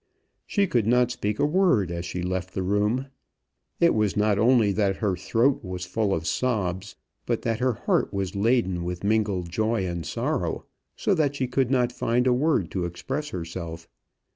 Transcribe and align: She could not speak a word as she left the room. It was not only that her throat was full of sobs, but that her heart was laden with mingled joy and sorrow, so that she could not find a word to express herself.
She 0.47 0.65
could 0.65 0.87
not 0.87 1.11
speak 1.11 1.37
a 1.37 1.45
word 1.45 1.91
as 1.91 2.05
she 2.07 2.23
left 2.23 2.55
the 2.55 2.63
room. 2.63 3.09
It 3.79 3.93
was 3.93 4.17
not 4.17 4.39
only 4.39 4.71
that 4.71 4.95
her 4.95 5.15
throat 5.15 5.63
was 5.63 5.85
full 5.85 6.11
of 6.11 6.25
sobs, 6.25 6.95
but 7.27 7.43
that 7.43 7.59
her 7.59 7.73
heart 7.73 8.11
was 8.11 8.35
laden 8.35 8.83
with 8.83 9.03
mingled 9.03 9.51
joy 9.51 9.85
and 9.85 10.03
sorrow, 10.03 10.65
so 10.95 11.13
that 11.13 11.35
she 11.35 11.45
could 11.47 11.69
not 11.69 11.91
find 11.91 12.25
a 12.25 12.33
word 12.33 12.71
to 12.71 12.85
express 12.85 13.29
herself. 13.29 13.87